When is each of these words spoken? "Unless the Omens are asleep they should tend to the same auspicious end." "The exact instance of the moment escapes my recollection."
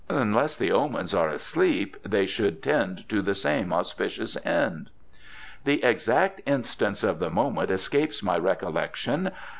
"Unless 0.09 0.57
the 0.57 0.71
Omens 0.71 1.13
are 1.13 1.29
asleep 1.29 1.95
they 2.01 2.25
should 2.25 2.63
tend 2.63 3.07
to 3.07 3.21
the 3.21 3.35
same 3.35 3.71
auspicious 3.71 4.35
end." 4.43 4.89
"The 5.63 5.83
exact 5.83 6.41
instance 6.47 7.03
of 7.03 7.19
the 7.19 7.29
moment 7.29 7.69
escapes 7.69 8.23
my 8.23 8.39
recollection." 8.39 9.29